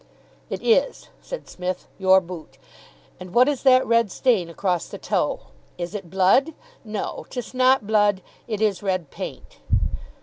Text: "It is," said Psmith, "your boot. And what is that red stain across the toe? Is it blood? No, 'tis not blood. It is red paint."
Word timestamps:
"It 0.49 0.63
is," 0.63 1.09
said 1.21 1.47
Psmith, 1.47 1.87
"your 1.99 2.21
boot. 2.21 2.57
And 3.19 3.35
what 3.35 3.47
is 3.47 3.61
that 3.61 3.85
red 3.85 4.11
stain 4.11 4.49
across 4.49 4.87
the 4.87 4.97
toe? 4.97 5.41
Is 5.77 5.93
it 5.93 6.09
blood? 6.09 6.55
No, 6.83 7.27
'tis 7.29 7.53
not 7.53 7.85
blood. 7.85 8.23
It 8.47 8.61
is 8.61 8.81
red 8.81 9.11
paint." 9.11 9.59